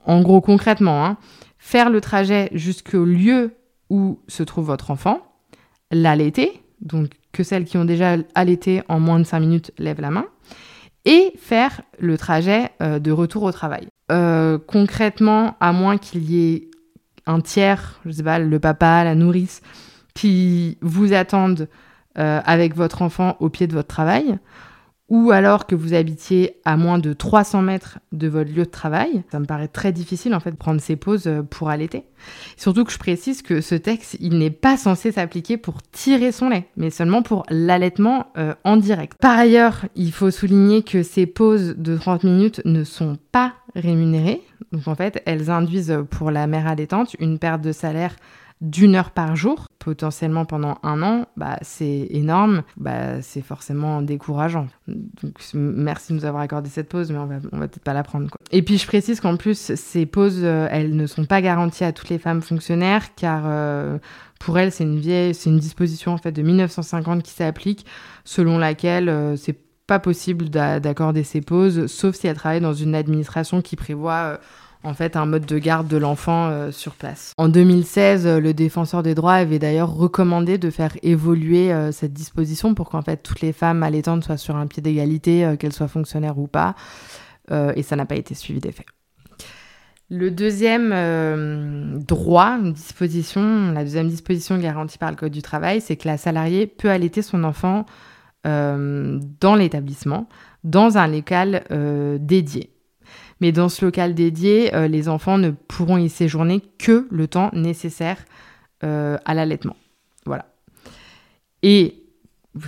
en 0.04 0.20
gros 0.22 0.40
concrètement, 0.40 1.04
hein, 1.04 1.16
faire 1.58 1.90
le 1.90 2.00
trajet 2.00 2.48
jusqu'au 2.52 3.04
lieu 3.04 3.54
où 3.90 4.20
se 4.28 4.42
trouve 4.42 4.66
votre 4.66 4.90
enfant, 4.90 5.20
l'allaiter, 5.92 6.62
donc 6.80 7.10
que 7.32 7.42
celles 7.42 7.64
qui 7.64 7.78
ont 7.78 7.84
déjà 7.84 8.16
allaité 8.34 8.82
en 8.88 8.98
moins 8.98 9.18
de 9.18 9.24
5 9.24 9.40
minutes 9.40 9.72
lèvent 9.78 10.00
la 10.00 10.10
main, 10.10 10.26
et 11.04 11.32
faire 11.38 11.82
le 12.00 12.18
trajet 12.18 12.70
euh, 12.82 12.98
de 12.98 13.12
retour 13.12 13.44
au 13.44 13.52
travail. 13.52 13.86
Euh, 14.10 14.58
concrètement, 14.58 15.56
à 15.60 15.72
moins 15.72 15.98
qu'il 15.98 16.28
y 16.30 16.54
ait 16.54 16.70
un 17.26 17.40
tiers, 17.40 18.00
je 18.04 18.10
sais 18.10 18.22
pas, 18.22 18.38
le 18.38 18.58
papa, 18.58 19.04
la 19.04 19.14
nourrice, 19.14 19.62
qui 20.14 20.78
vous 20.80 21.12
attendent 21.12 21.68
euh, 22.18 22.40
avec 22.44 22.74
votre 22.74 23.02
enfant 23.02 23.36
au 23.40 23.48
pied 23.48 23.66
de 23.66 23.72
votre 23.72 23.88
travail, 23.88 24.38
ou 25.08 25.30
alors 25.30 25.66
que 25.66 25.74
vous 25.74 25.94
habitiez 25.94 26.56
à 26.64 26.76
moins 26.76 26.98
de 26.98 27.12
300 27.12 27.62
mètres 27.62 28.00
de 28.10 28.26
votre 28.26 28.50
lieu 28.50 28.64
de 28.64 28.70
travail. 28.70 29.22
Ça 29.30 29.38
me 29.38 29.44
paraît 29.44 29.68
très 29.68 29.92
difficile 29.92 30.34
en 30.34 30.40
fait 30.40 30.50
de 30.50 30.56
prendre 30.56 30.80
ces 30.80 30.96
pauses 30.96 31.26
euh, 31.26 31.42
pour 31.42 31.70
allaiter. 31.70 32.04
Surtout 32.56 32.84
que 32.84 32.92
je 32.92 32.98
précise 32.98 33.42
que 33.42 33.60
ce 33.60 33.76
texte, 33.76 34.16
il 34.20 34.38
n'est 34.38 34.50
pas 34.50 34.76
censé 34.76 35.12
s'appliquer 35.12 35.58
pour 35.58 35.82
tirer 35.82 36.32
son 36.32 36.48
lait, 36.48 36.68
mais 36.76 36.90
seulement 36.90 37.22
pour 37.22 37.44
l'allaitement 37.50 38.26
euh, 38.36 38.54
en 38.64 38.76
direct. 38.76 39.16
Par 39.20 39.38
ailleurs, 39.38 39.84
il 39.94 40.10
faut 40.10 40.30
souligner 40.30 40.82
que 40.82 41.02
ces 41.02 41.26
pauses 41.26 41.76
de 41.76 41.96
30 41.96 42.24
minutes 42.24 42.62
ne 42.64 42.82
sont 42.82 43.16
pas 43.30 43.54
rémunérées. 43.76 44.42
Donc 44.72 44.88
en 44.88 44.94
fait, 44.96 45.22
elles 45.26 45.50
induisent 45.50 46.02
pour 46.10 46.30
la 46.30 46.46
mère 46.46 46.66
allaitante 46.66 47.14
une 47.20 47.38
perte 47.38 47.60
de 47.60 47.72
salaire 47.72 48.16
d'une 48.60 48.94
heure 48.94 49.10
par 49.10 49.36
jour, 49.36 49.65
potentiellement 49.86 50.44
pendant 50.46 50.78
un 50.82 51.00
an, 51.00 51.26
bah, 51.36 51.58
c'est 51.62 52.08
énorme, 52.10 52.64
bah, 52.76 53.22
c'est 53.22 53.40
forcément 53.40 54.02
décourageant. 54.02 54.66
Donc, 54.88 55.38
merci 55.54 56.12
de 56.12 56.18
nous 56.18 56.24
avoir 56.24 56.42
accordé 56.42 56.68
cette 56.68 56.88
pause, 56.88 57.12
mais 57.12 57.18
on 57.18 57.26
va, 57.26 57.36
on 57.52 57.58
va 57.58 57.68
peut-être 57.68 57.84
pas 57.84 57.94
la 57.94 58.02
prendre. 58.02 58.28
Quoi. 58.28 58.40
Et 58.50 58.62
puis 58.62 58.78
je 58.78 58.86
précise 58.88 59.20
qu'en 59.20 59.36
plus, 59.36 59.76
ces 59.76 60.04
pauses, 60.04 60.40
euh, 60.42 60.66
elles 60.72 60.96
ne 60.96 61.06
sont 61.06 61.24
pas 61.24 61.40
garanties 61.40 61.84
à 61.84 61.92
toutes 61.92 62.08
les 62.08 62.18
femmes 62.18 62.42
fonctionnaires, 62.42 63.14
car 63.14 63.44
euh, 63.46 63.98
pour 64.40 64.58
elles, 64.58 64.72
c'est 64.72 64.82
une 64.82 64.98
vieille, 64.98 65.36
c'est 65.36 65.50
une 65.50 65.60
disposition 65.60 66.12
en 66.12 66.18
fait 66.18 66.32
de 66.32 66.42
1950 66.42 67.22
qui 67.22 67.30
s'applique, 67.30 67.86
selon 68.24 68.58
laquelle 68.58 69.08
euh, 69.08 69.36
c'est 69.36 69.56
pas 69.86 70.00
possible 70.00 70.50
d'accorder 70.50 71.22
ces 71.22 71.42
pauses, 71.42 71.86
sauf 71.86 72.16
si 72.16 72.26
elles 72.26 72.34
travaillent 72.34 72.60
dans 72.60 72.74
une 72.74 72.96
administration 72.96 73.62
qui 73.62 73.76
prévoit 73.76 74.40
en 74.86 74.94
fait 74.94 75.16
un 75.16 75.26
mode 75.26 75.46
de 75.46 75.58
garde 75.58 75.88
de 75.88 75.96
l'enfant 75.96 76.48
euh, 76.48 76.70
sur 76.70 76.94
place. 76.94 77.32
En 77.38 77.48
2016, 77.48 78.26
euh, 78.26 78.40
le 78.40 78.54
défenseur 78.54 79.02
des 79.02 79.14
droits 79.14 79.34
avait 79.34 79.58
d'ailleurs 79.58 79.92
recommandé 79.92 80.58
de 80.58 80.70
faire 80.70 80.96
évoluer 81.02 81.72
euh, 81.72 81.90
cette 81.90 82.12
disposition 82.12 82.74
pour 82.74 82.88
qu'en 82.88 83.02
fait 83.02 83.16
toutes 83.18 83.40
les 83.40 83.52
femmes 83.52 83.82
allaitantes 83.82 84.24
soient 84.24 84.36
sur 84.36 84.56
un 84.56 84.66
pied 84.66 84.82
d'égalité, 84.82 85.56
qu'elles 85.58 85.72
soient 85.72 85.88
fonctionnaires 85.88 86.38
ou 86.38 86.46
pas, 86.46 86.74
et 87.50 87.82
ça 87.82 87.96
n'a 87.96 88.06
pas 88.06 88.16
été 88.16 88.34
suivi 88.34 88.60
des 88.60 88.72
faits. 88.72 88.86
Le 90.08 90.30
deuxième 90.30 91.98
droit, 92.04 92.58
disposition, 92.58 93.72
la 93.72 93.82
deuxième 93.82 94.08
disposition 94.08 94.58
garantie 94.58 94.98
par 94.98 95.10
le 95.10 95.16
Code 95.16 95.32
du 95.32 95.42
travail, 95.42 95.80
c'est 95.80 95.96
que 95.96 96.08
la 96.08 96.16
salariée 96.16 96.66
peut 96.66 96.90
allaiter 96.90 97.22
son 97.22 97.44
enfant 97.44 97.86
dans 98.44 99.54
l'établissement, 99.56 100.28
dans 100.64 100.98
un 100.98 101.06
local 101.06 101.64
dédié. 102.20 102.75
Mais 103.40 103.52
dans 103.52 103.68
ce 103.68 103.84
local 103.84 104.14
dédié, 104.14 104.74
euh, 104.74 104.88
les 104.88 105.08
enfants 105.08 105.38
ne 105.38 105.50
pourront 105.50 105.98
y 105.98 106.08
séjourner 106.08 106.62
que 106.78 107.06
le 107.10 107.28
temps 107.28 107.50
nécessaire 107.52 108.24
euh, 108.84 109.18
à 109.24 109.34
l'allaitement. 109.34 109.76
Voilà. 110.24 110.46
Et 111.62 112.02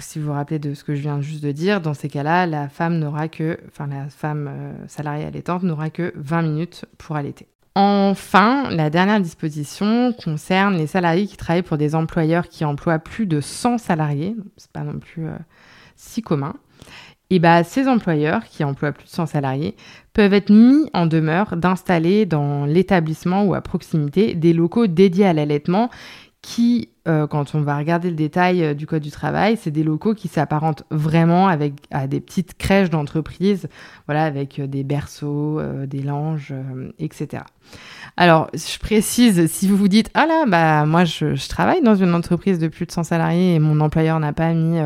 si 0.01 0.19
vous 0.19 0.27
vous 0.27 0.33
rappelez 0.33 0.59
de 0.59 0.75
ce 0.75 0.85
que 0.85 0.95
je 0.95 1.01
viens 1.01 1.21
juste 1.21 1.43
de 1.43 1.53
dire, 1.53 1.81
dans 1.81 1.95
ces 1.95 2.09
cas-là, 2.09 2.47
la 2.47 2.69
femme 2.69 2.99
n'aura 2.99 3.29
que, 3.29 3.59
enfin 3.69 3.87
la 3.87 4.09
femme 4.11 4.49
euh, 4.51 4.73
salariée 4.87 5.25
allaitante 5.25 5.63
n'aura 5.63 5.89
que 5.89 6.13
20 6.17 6.43
minutes 6.43 6.85
pour 6.99 7.17
allaiter. 7.17 7.49
Enfin, 7.75 8.71
la 8.71 8.91
dernière 8.91 9.21
disposition 9.21 10.13
concerne 10.13 10.77
les 10.77 10.89
salariés 10.89 11.27
qui 11.27 11.37
travaillent 11.37 11.63
pour 11.63 11.79
des 11.79 11.95
employeurs 11.95 12.49
qui 12.49 12.65
emploient 12.65 12.99
plus 12.99 13.27
de 13.27 13.41
100 13.41 13.79
salariés. 13.79 14.35
C'est 14.57 14.73
pas 14.73 14.83
non 14.83 14.99
plus 14.99 15.27
si 15.95 16.21
commun 16.21 16.55
et 17.31 17.39
bah, 17.39 17.63
ces 17.63 17.89
employeurs, 17.89 18.45
qui 18.45 18.65
emploient 18.65 18.93
plus 18.93 19.05
de 19.05 19.11
100 19.11 19.27
salariés, 19.27 19.77
peuvent 20.15 20.33
être 20.33 20.51
mis 20.51 20.89
en 20.95 21.07
demeure 21.07 21.57
d'installer 21.57 22.25
dans 22.25 22.65
l'établissement 22.65 23.45
ou 23.45 23.55
à 23.55 23.61
proximité 23.61 24.35
des 24.35 24.53
locaux 24.53 24.87
dédiés 24.87 25.27
à 25.27 25.33
l'allaitement 25.33 25.91
qui, 26.41 26.91
euh, 27.09 27.27
quand 27.27 27.55
on 27.55 27.61
va 27.61 27.77
regarder 27.77 28.11
le 28.11 28.17
détail 28.17 28.65
euh, 28.65 28.75
du 28.75 28.87
Code 28.87 29.03
du 29.03 29.11
travail, 29.11 29.59
c'est 29.61 29.71
des 29.71 29.83
locaux 29.83 30.15
qui 30.15 30.29
s'apparentent 30.29 30.85
vraiment 30.91 31.49
à 31.49 32.07
des 32.07 32.21
petites 32.21 32.57
crèches 32.57 32.91
d'entreprise, 32.91 33.69
voilà, 34.07 34.25
avec 34.25 34.59
euh, 34.59 34.67
des 34.67 34.85
berceaux, 34.85 35.61
des 35.87 36.03
langes, 36.03 36.55
etc. 36.99 37.43
Alors, 38.17 38.49
je 38.55 38.79
précise, 38.79 39.51
si 39.51 39.69
vous 39.69 39.77
vous 39.77 39.89
dites, 39.89 40.11
ah 40.15 40.27
là, 40.27 40.45
bah, 40.47 40.87
moi, 40.87 41.05
je, 41.05 41.49
travaille 41.49 41.83
dans 41.83 41.97
une 41.97 42.15
entreprise 42.15 42.59
de 42.59 42.69
plus 42.69 42.87
de 42.87 42.93
100 42.93 43.05
salariés 43.05 43.55
et 43.55 43.59
mon 43.59 43.81
employeur 43.81 44.19
n'a 44.21 44.33
pas 44.33 44.53
mis 44.55 44.79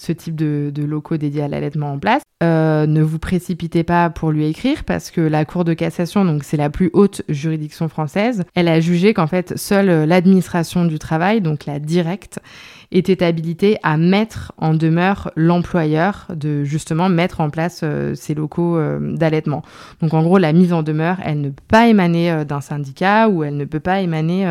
ce 0.00 0.12
type 0.12 0.34
de, 0.34 0.72
locaux 0.82 1.18
dédiés 1.18 1.42
à 1.42 1.48
l'allaitement 1.48 1.92
en 1.92 1.98
place. 1.98 2.22
Euh, 2.42 2.86
ne 2.86 3.02
vous 3.02 3.18
précipitez 3.18 3.84
pas 3.84 4.08
pour 4.08 4.30
lui 4.30 4.46
écrire 4.46 4.84
parce 4.84 5.10
que 5.10 5.20
la 5.20 5.44
Cour 5.44 5.64
de 5.64 5.74
cassation, 5.74 6.24
donc 6.24 6.42
c'est 6.42 6.56
la 6.56 6.70
plus 6.70 6.88
haute 6.94 7.20
juridiction 7.28 7.88
française, 7.88 8.44
elle 8.54 8.68
a 8.68 8.80
jugé 8.80 9.12
qu'en 9.12 9.26
fait 9.26 9.58
seule 9.58 10.08
l'administration 10.08 10.86
du 10.86 10.98
travail, 10.98 11.42
donc 11.42 11.66
la 11.66 11.78
directe, 11.78 12.40
était 12.92 13.22
habilitée 13.22 13.76
à 13.82 13.98
mettre 13.98 14.52
en 14.56 14.72
demeure 14.72 15.30
l'employeur 15.36 16.26
de 16.34 16.64
justement 16.64 17.10
mettre 17.10 17.40
en 17.40 17.50
place 17.50 17.82
euh, 17.84 18.14
ces 18.14 18.34
locaux 18.34 18.78
euh, 18.78 19.14
d'allaitement. 19.14 19.62
Donc 20.00 20.14
en 20.14 20.22
gros, 20.22 20.38
la 20.38 20.54
mise 20.54 20.72
en 20.72 20.82
demeure, 20.82 21.18
elle 21.22 21.42
ne 21.42 21.50
peut 21.50 21.62
pas 21.68 21.88
émaner 21.88 22.44
d'un 22.46 22.62
syndicat 22.62 23.28
ou 23.28 23.44
elle 23.44 23.58
ne 23.58 23.66
peut 23.66 23.80
pas 23.80 24.00
émaner 24.00 24.50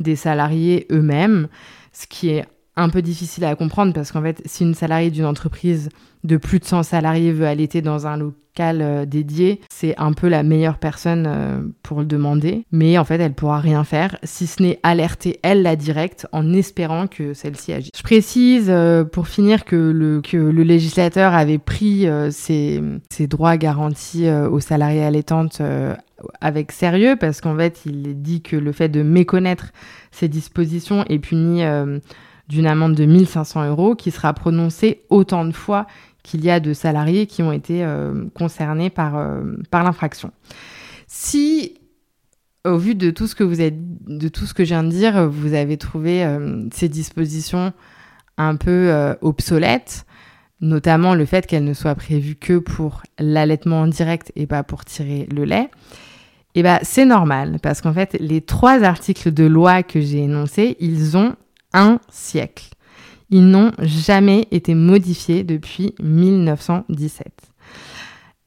des 0.00 0.16
salariés 0.16 0.86
eux-mêmes, 0.90 1.46
ce 1.92 2.06
qui 2.08 2.30
est 2.30 2.44
un 2.76 2.88
peu 2.88 3.02
difficile 3.02 3.44
à 3.44 3.54
comprendre 3.54 3.92
parce 3.92 4.12
qu'en 4.12 4.22
fait, 4.22 4.42
si 4.46 4.64
une 4.64 4.74
salariée 4.74 5.10
d'une 5.10 5.26
entreprise 5.26 5.88
de 6.24 6.36
plus 6.36 6.58
de 6.58 6.64
100 6.64 6.82
salariés 6.84 7.32
veut 7.32 7.46
allaiter 7.46 7.82
dans 7.82 8.06
un 8.06 8.16
local 8.16 8.80
euh, 8.80 9.04
dédié, 9.04 9.60
c'est 9.70 9.94
un 9.98 10.12
peu 10.12 10.28
la 10.28 10.42
meilleure 10.42 10.78
personne 10.78 11.26
euh, 11.28 11.60
pour 11.82 12.00
le 12.00 12.06
demander. 12.06 12.64
Mais 12.72 12.98
en 12.98 13.04
fait, 13.04 13.20
elle 13.20 13.34
pourra 13.34 13.60
rien 13.60 13.84
faire 13.84 14.16
si 14.24 14.46
ce 14.46 14.62
n'est 14.62 14.80
alerter 14.82 15.38
elle 15.42 15.62
la 15.62 15.76
directe 15.76 16.26
en 16.32 16.52
espérant 16.52 17.06
que 17.06 17.34
celle-ci 17.34 17.72
agisse. 17.72 17.90
Je 17.96 18.02
précise 18.02 18.66
euh, 18.68 19.04
pour 19.04 19.28
finir 19.28 19.64
que 19.64 19.76
le, 19.76 20.20
que 20.20 20.36
législateur 20.36 21.34
avait 21.34 21.58
pris 21.58 22.06
ses, 22.30 22.82
ses, 23.10 23.26
droits 23.26 23.56
garantis 23.56 24.28
aux 24.30 24.60
salariés 24.60 25.04
allaitantes 25.04 25.60
avec 26.40 26.72
sérieux 26.72 27.16
parce 27.18 27.40
qu'en 27.40 27.56
fait, 27.56 27.82
il 27.84 28.22
dit 28.22 28.40
que 28.40 28.56
le 28.56 28.72
fait 28.72 28.88
de 28.88 29.02
méconnaître 29.02 29.72
ces 30.10 30.28
dispositions 30.28 31.04
est 31.08 31.18
puni 31.18 31.62
d'une 32.48 32.66
amende 32.66 32.94
de 32.94 33.04
1500 33.04 33.68
euros 33.68 33.94
qui 33.94 34.10
sera 34.10 34.32
prononcée 34.32 35.02
autant 35.08 35.44
de 35.44 35.52
fois 35.52 35.86
qu'il 36.22 36.44
y 36.44 36.50
a 36.50 36.58
de 36.58 36.72
salariés 36.72 37.26
qui 37.26 37.42
ont 37.42 37.52
été 37.52 37.84
euh, 37.84 38.24
concernés 38.34 38.90
par, 38.90 39.16
euh, 39.16 39.42
par 39.70 39.84
l'infraction. 39.84 40.32
Si, 41.06 41.74
au 42.64 42.78
vu 42.78 42.94
de 42.94 43.10
tout 43.10 43.26
ce 43.26 43.34
que 43.34 43.44
vous 43.44 43.60
êtes, 43.60 43.76
de 44.06 44.28
tout 44.28 44.46
ce 44.46 44.54
que 44.54 44.64
je 44.64 44.70
viens 44.70 44.82
de 44.82 44.88
dire, 44.88 45.28
vous 45.28 45.54
avez 45.54 45.76
trouvé 45.76 46.24
euh, 46.24 46.66
ces 46.72 46.88
dispositions 46.88 47.72
un 48.36 48.56
peu 48.56 49.14
obsolètes, 49.20 50.06
notamment 50.60 51.14
le 51.14 51.24
fait 51.24 51.46
qu'elles 51.46 51.62
ne 51.62 51.72
soient 51.72 51.94
prévues 51.94 52.34
que 52.34 52.58
pour 52.58 53.02
l'allaitement 53.20 53.82
en 53.82 53.86
direct 53.86 54.32
et 54.34 54.48
pas 54.48 54.64
pour 54.64 54.84
tirer 54.84 55.28
le 55.32 55.44
lait, 55.44 55.70
eh 56.56 56.64
ben, 56.64 56.80
c'est 56.82 57.04
normal, 57.04 57.58
parce 57.62 57.80
qu'en 57.80 57.92
fait, 57.92 58.16
les 58.18 58.40
trois 58.40 58.82
articles 58.82 59.32
de 59.32 59.44
loi 59.44 59.84
que 59.84 60.00
j'ai 60.00 60.18
énoncés, 60.18 60.76
ils 60.80 61.16
ont 61.16 61.36
un 61.74 62.00
siècle. 62.08 62.70
Ils 63.30 63.46
n'ont 63.46 63.72
jamais 63.80 64.46
été 64.50 64.74
modifiés 64.74 65.44
depuis 65.44 65.94
1917. 66.02 67.26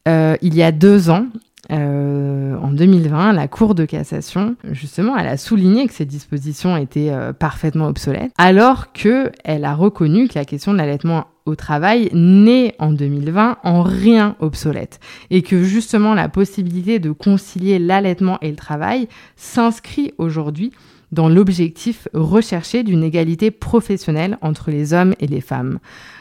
Euh, 0.07 0.37
il 0.41 0.55
y 0.55 0.63
a 0.63 0.71
deux 0.71 1.09
ans, 1.09 1.27
euh, 1.71 2.55
en 2.61 2.71
2020, 2.71 3.33
la 3.33 3.47
Cour 3.47 3.75
de 3.75 3.83
cassation, 3.83 4.55
justement, 4.71 5.17
elle 5.17 5.27
a 5.27 5.37
souligné 5.37 5.87
que 5.87 5.93
ces 5.93 6.05
dispositions 6.05 6.77
étaient 6.77 7.09
euh, 7.09 7.33
parfaitement 7.33 7.87
obsolètes, 7.87 8.31
alors 8.37 8.93
qu'elle 8.93 9.65
a 9.65 9.75
reconnu 9.75 10.29
que 10.29 10.39
la 10.39 10.45
question 10.45 10.71
de 10.71 10.77
l'allaitement 10.77 11.27
au 11.45 11.55
travail 11.55 12.09
n'est 12.13 12.75
en 12.79 12.91
2020 12.91 13.57
en 13.63 13.83
rien 13.83 14.35
obsolète, 14.39 14.99
et 15.29 15.41
que 15.41 15.63
justement 15.63 16.13
la 16.13 16.29
possibilité 16.29 16.99
de 16.99 17.11
concilier 17.11 17.79
l'allaitement 17.79 18.37
et 18.41 18.49
le 18.49 18.55
travail 18.55 19.09
s'inscrit 19.35 20.13
aujourd'hui 20.17 20.71
dans 21.11 21.29
l'objectif 21.29 22.07
recherché 22.13 22.83
d'une 22.83 23.03
égalité 23.03 23.51
professionnelle 23.51 24.37
entre 24.41 24.71
les 24.71 24.93
hommes 24.93 25.13
et 25.19 25.27
les 25.27 25.41
femmes. 25.41 25.79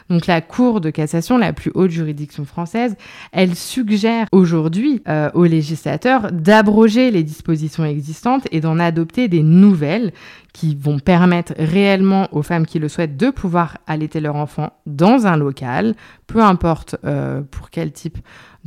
Donc 0.09 0.25
la 0.25 0.39
Cour 0.39 0.79
de 0.79 0.89
cassation, 0.89 1.37
la 1.37 1.51
plus 1.51 1.71
haute 1.73 1.91
juridiction 1.91 2.45
française, 2.45 2.95
elle 3.33 3.55
suggère 3.55 4.27
aujourd'hui 4.31 5.01
euh, 5.07 5.29
aux 5.33 5.43
législateurs 5.43 6.31
d'abroger 6.31 7.11
les 7.11 7.23
dispositions 7.23 7.83
existantes 7.83 8.47
et 8.51 8.61
d'en 8.61 8.79
adopter 8.79 9.27
des 9.27 9.43
nouvelles 9.43 10.13
qui 10.53 10.75
vont 10.75 10.99
permettre 10.99 11.53
réellement 11.57 12.29
aux 12.31 12.41
femmes 12.41 12.65
qui 12.65 12.79
le 12.79 12.87
souhaitent 12.87 13.17
de 13.17 13.29
pouvoir 13.29 13.77
allaiter 13.85 14.21
leur 14.21 14.37
enfant 14.37 14.71
dans 14.85 15.27
un 15.27 15.35
local, 15.35 15.93
peu 16.25 16.41
importe 16.41 16.95
euh, 17.03 17.41
pour 17.51 17.69
quel 17.69 17.91
type 17.91 18.17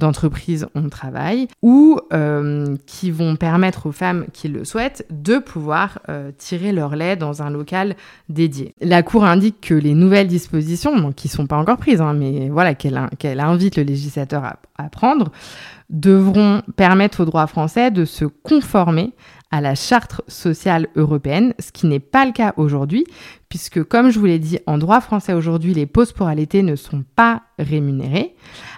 d'entreprise 0.00 0.66
on 0.75 0.88
travaille, 0.88 1.47
ou 1.62 2.00
euh, 2.12 2.76
qui 2.87 3.12
vont 3.12 3.37
permettre 3.37 3.87
aux 3.87 3.92
femmes 3.92 4.26
qui 4.33 4.49
le 4.49 4.64
souhaitent 4.64 5.07
de 5.11 5.38
pouvoir 5.38 6.00
euh, 6.09 6.33
tirer 6.37 6.73
leur 6.73 6.97
lait 6.97 7.14
dans 7.14 7.42
un 7.42 7.50
local 7.50 7.95
dédié. 8.28 8.75
La 8.80 9.04
Cour 9.04 9.25
indique 9.25 9.61
que 9.61 9.75
les 9.75 9.95
nouvelles 9.95 10.26
dispositions, 10.26 11.12
qui 11.12 11.28
sont 11.28 11.47
pas 11.47 11.57
encore 11.57 11.76
prises, 11.76 12.00
hein, 12.00 12.14
mais 12.14 12.49
voilà 12.49 12.75
qu'elle 12.75 13.40
invite 13.40 13.76
le 13.76 13.85
législateur 13.85 14.45
à, 14.45 14.57
à 14.76 14.88
prendre, 14.88 15.30
devront 15.90 16.62
permettre 16.76 17.23
au 17.23 17.25
droit 17.25 17.47
français 17.47 17.90
de 17.90 18.04
se 18.04 18.25
conformer 18.25 19.12
à 19.50 19.61
la 19.61 19.75
charte 19.75 20.23
sociale 20.28 20.87
européenne, 20.95 21.54
ce 21.59 21.73
qui 21.73 21.87
n'est 21.87 21.99
pas 21.99 22.25
le 22.25 22.33
cas 22.33 22.54
aujourd'hui, 22.57 23.04
puisque 23.50 23.83
comme 23.83 24.11
je 24.11 24.19
vous 24.19 24.25
l'ai 24.25 24.38
dit, 24.38 24.59
en 24.66 24.78
droit 24.78 25.02
français 25.02 25.35
aujourd'hui, 25.35 25.75
les 25.75 25.85
pauses 25.85 26.12
pour 26.12 26.28
allaiter 26.28 26.62
ne 26.62 26.76
sont 26.76 27.04
pas 27.16 27.42
rémunérées, 27.59 28.35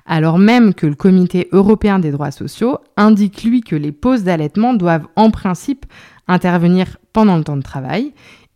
alors 0.07 0.38
même 0.38 0.75
que 0.75 0.87
le 0.87 0.97
Comité 0.97 1.49
européen 1.52 2.00
des 2.00 2.11
droits 2.11 2.33
sociaux 2.33 2.79
indique 2.97 3.45
lui 3.45 3.61
que 3.61 3.76
les 3.76 3.93
pauses 3.93 4.25
d'allaitement 4.25 4.75
doivent 4.75 5.07
en 5.14 5.31
principe 5.31 5.87
intervenir 6.26 6.97
pendant 7.12 7.37
le 7.37 7.45
temps 7.45 7.57
de 7.57 7.62
travail 7.62 8.12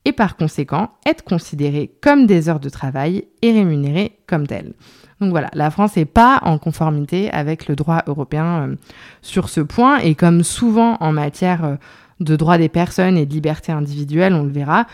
et 0.07 0.13
par 0.13 0.37
conséquent 0.37 0.91
être 1.05 1.23
considérées 1.23 1.93
comme 2.01 2.27
des 2.27 2.49
heures 2.49 2.61
de 2.61 2.69
travail 2.71 3.25
et 3.43 3.53
rémunérées 3.53 4.19
comme 4.27 4.47
telles. 4.47 4.73
Donc 5.21 5.31
voilà, 5.31 5.51
la 5.53 5.71
France 5.71 5.97
n'est 5.97 6.05
pas 6.05 6.41
en 6.43 6.59
conformité 6.59 7.31
avec 7.31 7.69
le 7.69 7.77
droit 7.77 8.03
européen 8.07 8.69
euh, 8.69 8.77
sur 9.21 9.49
ce 9.49 9.61
point 9.61 9.99
et 9.99 10.15
comme 10.15 10.43
souvent 10.43 10.97
en 11.01 11.13
matière 11.13 11.65
euh, 11.65 11.77
de 12.21 12.37
droit 12.37 12.57
des 12.57 12.69
personnes 12.69 13.17
et 13.19 13.27
de 13.27 13.33
liberté 13.33 13.73
individuelle, 13.73 14.35
on 14.35 14.45
le 14.45 14.51
verra, 14.51 14.87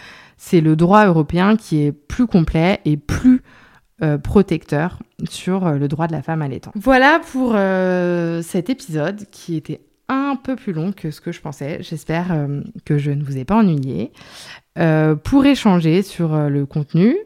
c'est 0.44 0.60
le 0.60 0.74
droit 0.74 1.06
européen 1.06 1.56
qui 1.56 1.84
est 1.84 1.92
plus 1.92 2.26
complet 2.26 2.80
et 2.84 2.96
plus 2.96 3.42
euh, 4.02 4.18
protecteur 4.18 4.98
sur 5.30 5.64
euh, 5.64 5.76
le 5.76 5.86
droit 5.86 6.08
de 6.08 6.12
la 6.12 6.20
femme 6.20 6.42
à 6.42 6.48
l'étang. 6.48 6.72
Voilà 6.74 7.20
pour 7.30 7.52
euh, 7.54 8.42
cet 8.42 8.68
épisode 8.68 9.24
qui 9.30 9.54
était 9.54 9.82
un 10.08 10.34
peu 10.34 10.56
plus 10.56 10.72
long 10.72 10.90
que 10.90 11.12
ce 11.12 11.20
que 11.20 11.30
je 11.30 11.40
pensais. 11.40 11.78
J'espère 11.80 12.36
que 12.84 12.98
je 12.98 13.12
ne 13.12 13.22
vous 13.22 13.38
ai 13.38 13.44
pas 13.44 13.54
ennuyé. 13.54 14.10
pour 15.22 15.46
échanger 15.46 16.02
sur 16.02 16.36
le 16.36 16.66
contenu, 16.66 17.16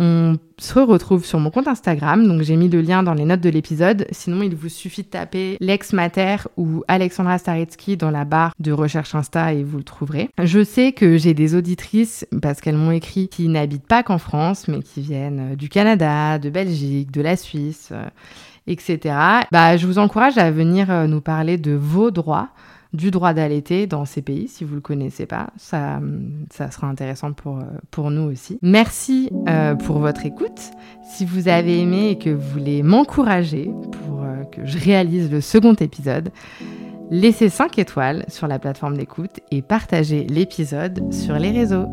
on 0.00 0.36
se 0.58 0.78
retrouve 0.80 1.24
sur 1.24 1.38
mon 1.38 1.50
compte 1.50 1.68
Instagram, 1.68 2.26
donc 2.26 2.42
j'ai 2.42 2.56
mis 2.56 2.68
le 2.68 2.80
lien 2.80 3.04
dans 3.04 3.14
les 3.14 3.24
notes 3.24 3.40
de 3.40 3.48
l'épisode. 3.48 4.06
Sinon, 4.10 4.42
il 4.42 4.54
vous 4.54 4.68
suffit 4.68 5.02
de 5.02 5.08
taper 5.08 5.56
Lex 5.60 5.92
Mater 5.92 6.36
ou 6.56 6.82
Alexandra 6.88 7.38
Staretsky 7.38 7.96
dans 7.96 8.10
la 8.10 8.24
barre 8.24 8.54
de 8.58 8.72
recherche 8.72 9.14
Insta 9.14 9.52
et 9.52 9.62
vous 9.62 9.78
le 9.78 9.84
trouverez. 9.84 10.30
Je 10.42 10.64
sais 10.64 10.92
que 10.92 11.16
j'ai 11.16 11.32
des 11.32 11.54
auditrices, 11.54 12.26
parce 12.42 12.60
qu'elles 12.60 12.76
m'ont 12.76 12.90
écrit, 12.90 13.28
qui 13.28 13.48
n'habitent 13.48 13.86
pas 13.86 14.02
qu'en 14.02 14.18
France, 14.18 14.66
mais 14.66 14.82
qui 14.82 15.00
viennent 15.00 15.52
euh, 15.52 15.56
du 15.56 15.68
Canada, 15.68 16.38
de 16.38 16.50
Belgique, 16.50 17.12
de 17.12 17.20
la 17.20 17.36
Suisse, 17.36 17.90
euh, 17.92 18.04
etc. 18.66 19.14
Bah, 19.52 19.76
je 19.76 19.86
vous 19.86 19.98
encourage 19.98 20.38
à 20.38 20.50
venir 20.50 20.90
euh, 20.90 21.06
nous 21.06 21.20
parler 21.20 21.56
de 21.56 21.72
vos 21.72 22.10
droits 22.10 22.48
du 22.94 23.10
droit 23.10 23.34
d'allaiter 23.34 23.86
dans 23.86 24.04
ces 24.04 24.22
pays, 24.22 24.48
si 24.48 24.64
vous 24.64 24.70
ne 24.70 24.76
le 24.76 24.80
connaissez 24.80 25.26
pas. 25.26 25.48
Ça, 25.56 26.00
ça 26.50 26.70
sera 26.70 26.86
intéressant 26.86 27.32
pour, 27.32 27.58
pour 27.90 28.10
nous 28.10 28.22
aussi. 28.22 28.58
Merci 28.62 29.30
euh, 29.48 29.74
pour 29.74 29.98
votre 29.98 30.24
écoute. 30.24 30.70
Si 31.02 31.26
vous 31.26 31.48
avez 31.48 31.80
aimé 31.80 32.10
et 32.10 32.18
que 32.18 32.30
vous 32.30 32.48
voulez 32.52 32.82
m'encourager 32.82 33.70
pour 34.06 34.22
euh, 34.22 34.44
que 34.44 34.64
je 34.64 34.78
réalise 34.78 35.30
le 35.30 35.40
second 35.40 35.74
épisode, 35.74 36.30
laissez 37.10 37.48
5 37.48 37.78
étoiles 37.80 38.24
sur 38.28 38.46
la 38.46 38.60
plateforme 38.60 38.96
d'écoute 38.96 39.40
et 39.50 39.60
partagez 39.60 40.24
l'épisode 40.24 41.12
sur 41.12 41.34
les 41.34 41.50
réseaux. 41.50 41.88